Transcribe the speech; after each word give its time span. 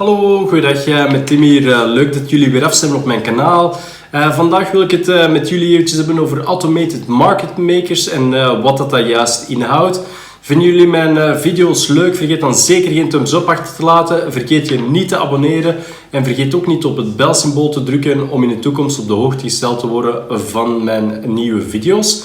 Hallo, 0.00 0.46
goeiedag, 0.46 1.10
met 1.10 1.26
Tim 1.26 1.40
hier. 1.42 1.72
Eh, 1.72 1.80
Leuk 1.84 2.12
dat 2.12 2.30
jullie 2.30 2.50
weer 2.50 2.64
afstemmen 2.64 2.98
op 2.98 3.04
mijn 3.04 3.20
kanaal. 3.20 3.76
Eh, 4.10 4.34
vandaag 4.34 4.70
wil 4.70 4.82
ik 4.82 4.90
het 4.90 5.08
eh, 5.08 5.30
met 5.30 5.48
jullie 5.48 5.72
eventjes 5.72 5.98
hebben 5.98 6.18
over 6.18 6.42
automated 6.44 7.06
market 7.06 7.56
makers 7.56 8.08
en 8.08 8.30
wat 8.62 8.76
dat, 8.76 8.90
dat 8.90 9.06
juist 9.06 9.48
inhoudt. 9.48 10.00
Vinden 10.40 10.66
jullie 10.66 10.86
mijn 10.86 11.38
video's 11.40 11.86
leuk? 11.86 12.16
Vergeet 12.16 12.40
dan 12.40 12.54
zeker 12.54 12.92
geen 12.92 13.08
thumbs 13.08 13.32
up 13.32 13.48
achter 13.48 13.76
te 13.76 13.84
laten. 13.84 14.32
Vergeet 14.32 14.68
je 14.68 14.78
niet 14.78 15.08
te 15.08 15.16
abonneren. 15.16 15.76
En 16.10 16.24
vergeet 16.24 16.54
ook 16.54 16.66
niet 16.66 16.84
op 16.84 16.96
het 16.96 17.16
belsymbool 17.16 17.68
te 17.68 17.82
drukken 17.82 18.30
om 18.30 18.42
in 18.42 18.48
de 18.48 18.58
toekomst 18.58 18.98
op 18.98 19.06
de 19.06 19.12
hoogte 19.12 19.42
gesteld 19.42 19.78
te 19.78 19.86
worden 19.86 20.22
van 20.48 20.84
mijn 20.84 21.22
nieuwe 21.26 21.62
video's. 21.62 22.22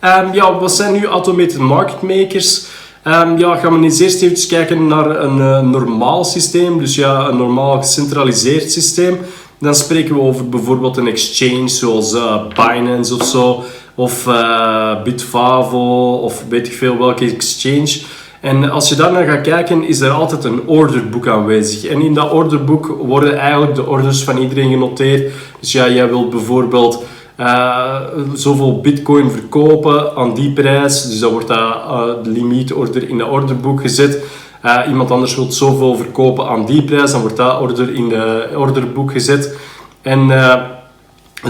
Ehm, 0.00 0.34
ja, 0.34 0.58
wat 0.58 0.72
zijn 0.72 0.92
nu 0.92 1.06
automated 1.06 1.58
market 1.58 2.02
makers? 2.02 2.66
Ehm, 3.08 3.38
ja, 3.38 3.56
gaan 3.56 3.78
we 3.78 3.84
eens 3.84 4.00
eerst 4.00 4.22
even 4.22 4.48
kijken 4.48 4.86
naar 4.86 5.20
een 5.20 5.40
eh, 5.40 5.60
normaal 5.60 6.24
systeem. 6.24 6.78
Dus 6.78 6.94
ja, 6.94 7.28
een 7.28 7.36
normaal 7.36 7.78
gecentraliseerd 7.78 8.72
systeem. 8.72 9.18
Dan 9.58 9.74
spreken 9.74 10.14
we 10.14 10.20
over 10.20 10.48
bijvoorbeeld 10.48 10.96
een 10.96 11.08
exchange 11.08 11.68
zoals 11.68 12.14
eh, 12.14 12.42
Binance 12.48 13.14
of 13.14 13.24
zo. 13.24 13.62
Of 13.94 14.26
uh, 14.26 15.02
Bitfavo 15.02 16.12
of 16.12 16.44
weet 16.48 16.66
ik 16.66 16.72
veel 16.72 16.98
welke 16.98 17.30
exchange. 17.30 18.00
En 18.40 18.70
als 18.70 18.88
je 18.88 18.94
daar 18.94 19.12
naar 19.12 19.26
gaat 19.26 19.40
kijken, 19.40 19.84
is 19.84 20.00
er 20.00 20.10
altijd 20.10 20.44
een 20.44 20.66
orderboek 20.66 21.26
aanwezig. 21.26 21.90
En 21.90 22.00
in 22.00 22.14
dat 22.14 22.32
orderboek 22.32 22.86
worden 22.86 23.38
eigenlijk 23.38 23.74
de 23.74 23.86
orders 23.86 24.24
van 24.24 24.38
iedereen 24.38 24.70
genoteerd. 24.70 25.32
Dus 25.60 25.72
ja, 25.72 25.88
jij 25.88 26.08
wilt 26.08 26.30
bijvoorbeeld 26.30 27.04
uh, 27.40 28.00
zoveel 28.34 28.80
bitcoin 28.80 29.30
verkopen 29.30 30.16
aan 30.16 30.34
die 30.34 30.52
prijs. 30.52 31.08
Dus 31.08 31.18
dan 31.18 31.32
wordt 31.32 31.48
dat 31.48 31.58
uh, 31.58 32.04
de 32.22 32.30
limietorder 32.30 33.08
in 33.08 33.18
de 33.18 33.26
orderboek 33.26 33.80
gezet. 33.80 34.22
Uh, 34.64 34.78
iemand 34.88 35.10
anders 35.10 35.36
wil 35.36 35.52
zoveel 35.52 35.96
verkopen 35.96 36.48
aan 36.48 36.66
die 36.66 36.82
prijs, 36.82 37.10
dan 37.12 37.20
wordt 37.20 37.36
dat 37.36 37.60
order 37.60 37.94
in 37.94 38.08
de 38.08 38.48
orderboek 38.56 39.12
gezet. 39.12 39.56
En 40.02 40.30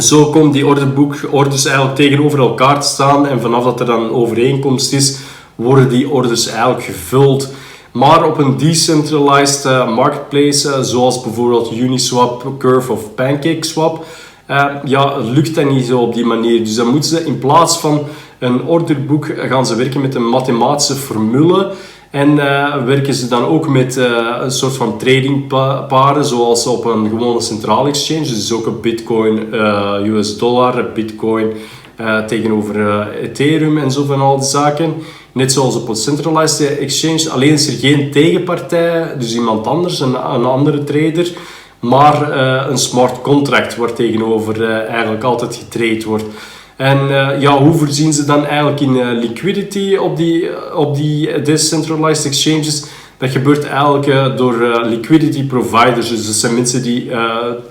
zo 0.01 0.31
komen 0.31 0.51
die 0.53 0.67
orderboek 0.67 1.15
orders 1.31 1.65
eigenlijk 1.65 1.97
tegenover 1.97 2.39
elkaar 2.39 2.81
te 2.81 2.87
staan. 2.87 3.27
En 3.27 3.41
vanaf 3.41 3.65
dat 3.65 3.81
er 3.81 3.87
dan 3.87 4.03
een 4.03 4.11
overeenkomst 4.11 4.93
is, 4.93 5.19
worden 5.55 5.89
die 5.89 6.11
orders 6.11 6.47
eigenlijk 6.49 6.83
gevuld. 6.83 7.53
Maar 7.93 8.25
op 8.25 8.39
een 8.39 8.57
decentralized 8.57 9.65
marketplace, 9.95 10.84
zoals 10.84 11.21
bijvoorbeeld 11.21 11.73
Uniswap, 11.73 12.53
Curve 12.59 12.93
of 12.93 13.15
PancakeSwap, 13.15 14.05
uh, 14.51 14.65
ja, 14.85 15.17
lukt 15.19 15.55
dat 15.55 15.71
niet 15.71 15.85
zo 15.85 15.99
op 15.99 16.15
die 16.15 16.25
manier. 16.25 16.59
Dus 16.59 16.75
dan 16.75 16.87
moeten 16.89 17.11
ze 17.11 17.25
in 17.25 17.39
plaats 17.39 17.79
van 17.79 18.07
een 18.39 18.63
orderboek 18.63 19.27
gaan 19.37 19.67
ze 19.67 19.77
werken 19.77 20.01
met 20.01 20.15
een 20.15 20.29
mathematische 20.29 20.95
formule. 20.95 21.73
En 22.11 22.31
uh, 22.31 22.85
werken 22.85 23.15
ze 23.15 23.29
dan 23.29 23.45
ook 23.45 23.69
met 23.69 23.97
uh, 23.97 24.37
een 24.41 24.51
soort 24.51 24.77
van 24.77 24.99
tradingparen, 24.99 26.25
zoals 26.25 26.67
op 26.67 26.85
een 26.85 27.09
gewone 27.09 27.41
centrale 27.41 27.89
exchange. 27.89 28.21
Dus 28.21 28.53
ook 28.53 28.67
een 28.67 28.81
bitcoin, 28.81 29.55
US 30.05 30.39
dollar, 30.39 30.93
bitcoin 30.95 31.53
tegenover 32.27 33.09
Ethereum 33.23 33.79
en 33.79 33.91
zo 33.91 34.05
van 34.05 34.21
al 34.21 34.39
die 34.39 34.49
zaken. 34.49 34.95
Net 35.33 35.53
zoals 35.53 35.77
op 35.77 35.89
een 35.89 35.97
centralized 35.97 36.79
exchange. 36.79 37.31
Alleen 37.31 37.53
is 37.53 37.69
er 37.69 37.79
geen 37.79 38.11
tegenpartij, 38.11 39.15
dus 39.19 39.35
iemand 39.35 39.67
anders, 39.67 40.01
een, 40.01 40.15
een 40.15 40.45
andere 40.45 40.85
trader 40.85 41.33
maar 41.81 42.37
uh, 42.37 42.71
een 42.71 42.79
smart 42.79 43.21
contract 43.21 43.77
waar 43.77 43.93
tegenover 43.93 44.61
uh, 44.61 44.89
eigenlijk 44.89 45.23
altijd 45.25 45.57
getrade 45.57 46.05
wordt. 46.07 46.25
En 46.77 46.98
uh, 47.09 47.41
ja, 47.41 47.59
hoe 47.59 47.75
voorzien 47.75 48.12
ze 48.12 48.25
dan 48.25 48.47
eigenlijk 48.47 48.81
in 48.81 49.12
liquidity 49.12 49.97
op 49.97 50.17
die, 50.17 50.75
op 50.75 50.97
die 50.97 51.43
decentralized 51.43 52.27
exchanges? 52.27 52.84
Dat 53.17 53.31
gebeurt 53.31 53.65
eigenlijk 53.65 54.37
door 54.37 54.81
liquidity 54.84 55.47
providers. 55.47 56.09
Dus 56.09 56.27
dat 56.27 56.34
zijn 56.34 56.55
mensen 56.55 56.83
die 56.83 57.11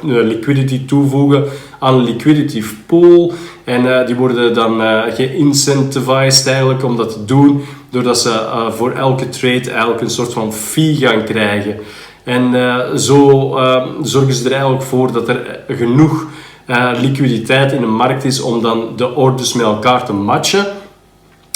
liquidity 0.02 0.86
toevoegen 0.86 1.44
aan 1.80 1.94
een 1.94 2.04
liquidity 2.04 2.64
pool. 2.86 3.34
En 3.64 4.06
die 4.06 4.16
worden 4.16 4.54
dan 4.54 4.82
geïncentivized 5.14 6.48
eigenlijk 6.48 6.84
om 6.84 6.98
dat 6.98 7.12
te 7.12 7.26
doen, 7.26 7.64
doordat 7.90 8.20
ze 8.20 8.42
voor 8.76 8.92
elke 8.92 9.30
trade 9.30 9.70
eigenlijk 9.72 10.02
een 10.02 10.10
soort 10.10 10.34
van 10.34 10.54
fee 10.54 10.96
gaan 10.96 11.24
krijgen. 11.24 11.76
En 12.28 12.54
uh, 12.54 12.96
zo 12.96 13.50
uh, 13.58 13.86
zorgen 14.02 14.34
ze 14.34 14.46
er 14.46 14.52
eigenlijk 14.52 14.84
voor 14.84 15.12
dat 15.12 15.28
er 15.28 15.60
genoeg 15.68 16.28
uh, 16.68 16.92
liquiditeit 17.02 17.72
in 17.72 17.82
de 17.82 17.88
markt 17.88 18.24
is 18.24 18.42
om 18.42 18.62
dan 18.62 18.90
de 18.96 19.16
orders 19.16 19.54
met 19.54 19.66
elkaar 19.66 20.06
te 20.06 20.14
matchen. 20.14 20.66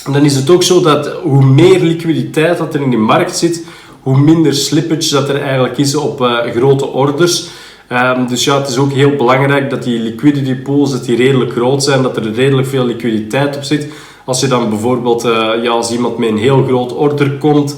En 0.06 0.14
dan 0.14 0.26
is 0.26 0.36
het 0.36 0.50
ook 0.50 0.64
zo 0.64 0.82
dat 0.82 1.12
hoe 1.24 1.46
meer 1.46 1.80
liquiditeit 1.80 2.58
dat 2.58 2.74
er 2.74 2.82
in 2.82 2.90
de 2.90 2.98
markt 2.98 3.38
zit, 3.38 3.66
hoe 4.02 4.20
minder 4.20 4.54
slippage 4.54 5.14
dat 5.14 5.30
er 5.30 5.42
eigenlijk 5.42 5.78
is 5.78 5.96
op 5.96 6.20
grote 6.56 6.88
orders. 6.88 7.48
Um, 7.90 8.28
dus 8.28 8.44
ja, 8.44 8.58
het 8.60 8.70
is 8.70 8.78
ook 8.78 8.92
heel 8.92 9.16
belangrijk 9.16 9.70
dat 9.70 9.84
die 9.84 10.00
liquidity 10.00 10.56
pools 10.56 10.92
dat 10.92 11.06
die 11.06 11.16
redelijk 11.16 11.52
groot 11.52 11.84
zijn, 11.84 12.02
dat 12.02 12.18
er 12.18 12.34
redelijk 12.34 12.68
veel 12.68 12.86
liquiditeit 12.86 13.56
op 13.56 13.64
zit. 13.64 13.94
Als 14.26 14.40
je 14.40 14.48
dan 14.48 14.70
bijvoorbeeld, 14.70 15.22
ja, 15.62 15.70
als 15.70 15.92
iemand 15.92 16.18
met 16.18 16.30
een 16.30 16.38
heel 16.38 16.64
groot 16.64 16.96
order 16.96 17.32
komt, 17.38 17.78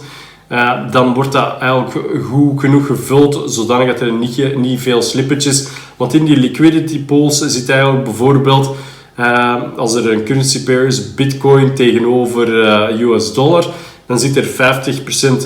uh, 0.54 0.92
dan 0.92 1.14
wordt 1.14 1.32
dat 1.32 1.58
eigenlijk 1.60 2.24
goed 2.24 2.60
genoeg 2.60 2.86
gevuld, 2.86 3.44
zodanig 3.46 3.88
dat 3.88 4.02
er 4.02 4.12
niet, 4.12 4.58
niet 4.58 4.82
veel 4.82 5.02
slippertjes. 5.02 5.68
Want 5.98 6.14
in 6.14 6.26
die 6.26 6.38
liquidity 6.38 7.04
pools 7.06 7.40
zit 7.40 7.70
eigenlijk 7.70 8.04
bijvoorbeeld, 8.04 8.76
uh, 9.20 9.56
als 9.78 9.94
er 9.94 10.12
een 10.12 10.24
currency 10.24 10.64
pair 10.64 10.86
is, 10.86 11.14
bitcoin 11.14 11.76
tegenover 11.76 12.48
uh, 12.92 13.00
US 13.00 13.34
dollar, 13.34 13.66
dan 14.06 14.20
zit 14.20 14.36
er 14.36 14.46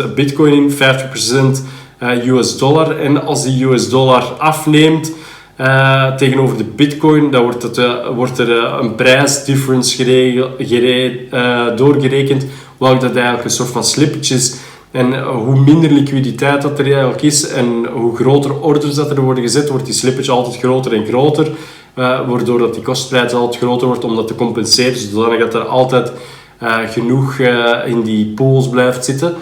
50% 0.10 0.14
bitcoin 0.16 0.54
in, 0.54 0.72
50% 0.72 0.76
US 2.26 2.58
dollar. 2.58 3.00
En 3.00 3.26
als 3.26 3.44
die 3.44 3.66
US 3.66 3.90
dollar 3.90 4.24
afneemt, 4.24 5.12
tegenover 6.18 6.58
de 6.58 6.64
bitcoin, 6.76 7.32
dan 7.32 7.44
wordt, 7.44 7.80
wordt 8.16 8.38
er 8.38 8.50
een 8.50 8.96
prijsdifference 8.96 10.04
doorgerekend, 11.76 12.46
welke 12.78 13.00
dat 13.00 13.16
eigenlijk 13.16 13.44
een 13.44 13.50
soort 13.50 13.70
van 13.70 13.84
slippertjes 13.84 14.56
en 14.98 15.14
eh, 15.14 15.28
hoe 15.28 15.60
minder 15.60 15.92
liquiditeit 15.92 16.62
dat 16.62 16.80
er 16.80 16.86
eigenlijk 16.86 17.22
is 17.22 17.48
en 17.48 17.86
hoe 17.94 18.16
groter 18.16 18.60
orders 18.62 18.96
dat 18.96 19.10
er 19.10 19.22
worden 19.22 19.44
gezet, 19.44 19.70
wordt 19.70 19.86
die 19.86 19.94
slippage 19.94 20.32
altijd 20.32 20.58
groter 20.58 20.94
en 20.94 21.06
groter. 21.06 21.48
Uh, 21.96 22.30
waardoor 22.30 22.60
dat 22.60 22.74
die 22.74 22.84
kostprijs 22.84 23.34
altijd 23.34 23.62
groter 23.62 23.88
wordt 23.88 24.04
om 24.04 24.16
dat 24.16 24.28
te 24.28 24.36
compenseren, 24.36 24.98
zodat 24.98 25.54
er 25.54 25.66
altijd 25.66 26.12
uh, 26.64 26.78
genoeg 26.88 27.40
in 27.86 28.02
die 28.02 28.26
pools 28.26 28.70
blijft 28.70 29.06
zitten. 29.06 29.36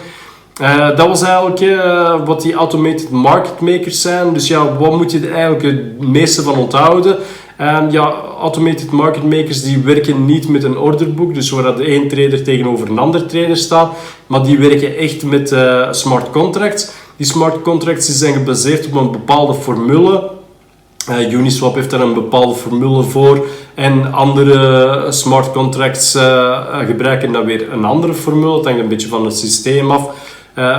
dat 0.96 1.06
was 1.08 1.22
eigenlijk 1.22 2.24
wat 2.26 2.42
die 2.42 2.54
automated 2.54 3.10
market 3.10 3.60
makers 3.60 4.00
zijn. 4.00 4.32
Dus 4.32 4.48
ja, 4.48 4.76
wat 4.76 4.96
moet 4.96 5.12
je 5.12 5.20
er 5.20 5.32
eigenlijk 5.32 5.62
het 5.62 6.08
meeste 6.08 6.42
van 6.42 6.54
onthouden? 6.54 7.16
Ja, 7.58 8.14
automated 8.40 8.90
market 8.90 9.22
makers 9.22 9.62
die 9.62 9.78
werken 9.78 10.24
niet 10.24 10.48
met 10.48 10.64
een 10.64 10.78
orderboek, 10.78 11.34
dus 11.34 11.50
waar 11.50 11.76
de 11.76 11.94
een 11.94 12.08
trader 12.08 12.42
tegenover 12.44 12.90
een 12.90 12.98
ander 12.98 13.26
trader 13.26 13.56
staat, 13.56 13.96
maar 14.26 14.42
die 14.42 14.58
werken 14.58 14.96
echt 14.96 15.22
met 15.22 15.52
uh, 15.52 15.92
smart 15.92 16.30
contracts. 16.30 16.90
Die 17.16 17.26
smart 17.26 17.62
contracts 17.62 18.06
die 18.06 18.14
zijn 18.14 18.32
gebaseerd 18.32 18.86
op 18.86 18.94
een 18.94 19.10
bepaalde 19.10 19.54
formule. 19.54 20.30
Uh, 21.10 21.32
Uniswap 21.32 21.74
heeft 21.74 21.90
daar 21.90 22.00
een 22.00 22.14
bepaalde 22.14 22.54
formule 22.54 23.02
voor. 23.02 23.46
En 23.74 24.12
andere 24.12 25.06
smart 25.12 25.52
contracts 25.52 26.16
uh, 26.16 26.78
gebruiken 26.86 27.32
dan 27.32 27.44
weer 27.44 27.72
een 27.72 27.84
andere 27.84 28.14
formule. 28.14 28.56
Het 28.56 28.64
hangt 28.64 28.80
een 28.80 28.88
beetje 28.88 29.08
van 29.08 29.24
het 29.24 29.36
systeem 29.36 29.90
af. 29.90 30.10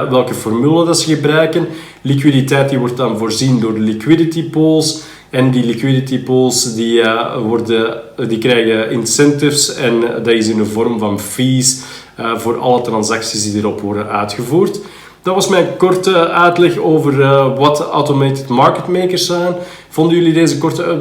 welke 0.09 0.33
formule 0.33 0.85
dat 0.85 0.99
ze 0.99 1.15
gebruiken. 1.15 1.67
Liquiditeit 2.01 2.69
die 2.69 2.79
wordt 2.79 2.97
dan 2.97 3.17
voorzien 3.17 3.59
door 3.59 3.73
de 3.73 3.79
liquidity 3.79 4.49
pools. 4.49 5.03
En 5.29 5.51
die 5.51 5.65
liquidity 5.65 6.23
pools 6.23 6.75
die, 6.75 6.99
uh, 6.99 7.37
worden, 7.37 8.01
die 8.27 8.37
krijgen 8.37 8.91
incentives 8.91 9.75
en 9.75 9.99
dat 9.99 10.27
is 10.27 10.47
in 10.47 10.57
de 10.57 10.65
vorm 10.65 10.99
van 10.99 11.19
fees 11.19 11.81
uh, 12.19 12.37
voor 12.37 12.59
alle 12.59 12.81
transacties 12.81 13.51
die 13.51 13.61
erop 13.61 13.81
worden 13.81 14.09
uitgevoerd. 14.09 14.79
Dat 15.21 15.35
was 15.35 15.47
mijn 15.47 15.77
korte 15.77 16.29
uitleg 16.29 16.77
over 16.77 17.19
uh, 17.19 17.57
wat 17.57 17.79
automated 17.79 18.47
market 18.47 18.87
makers 18.87 19.25
zijn. 19.25 19.55
Vonden 19.89 20.17
jullie 20.17 20.33
deze 20.33 20.57
korte 20.57 20.99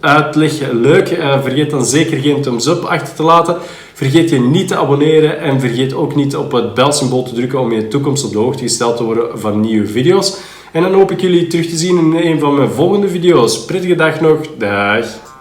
uitleg 0.00 0.52
leuk? 0.72 1.08
vergeet 1.42 1.70
dan 1.70 1.84
zeker 1.84 2.18
geen 2.18 2.42
thumbs 2.42 2.66
up 2.66 2.82
achter 2.84 3.14
te 3.14 3.22
laten. 3.22 3.56
Vergeet 3.92 4.30
je 4.30 4.40
niet 4.40 4.68
te 4.68 4.76
abonneren 4.76 5.40
en 5.40 5.60
vergeet 5.60 5.94
ook 5.94 6.14
niet 6.14 6.36
op 6.36 6.52
het 6.52 6.74
belsymbool 6.74 7.22
te 7.22 7.34
drukken 7.34 7.60
om 7.60 7.72
in 7.72 7.78
de 7.78 7.88
toekomst 7.88 8.24
op 8.24 8.32
de 8.32 8.38
hoogte 8.38 8.62
gesteld 8.62 8.96
te 8.96 9.04
worden 9.04 9.38
van 9.38 9.60
nieuwe 9.60 9.86
video's. 9.86 10.36
En 10.74 10.82
dan 10.82 10.94
hoop 10.94 11.10
ik 11.10 11.20
jullie 11.20 11.46
terug 11.46 11.66
te 11.66 11.76
zien 11.76 11.98
in 11.98 12.30
een 12.30 12.38
van 12.38 12.54
mijn 12.54 12.70
volgende 12.70 13.08
video's. 13.08 13.64
Prettige 13.64 13.94
dag 13.94 14.20
nog. 14.20 14.40
Dag. 14.58 15.33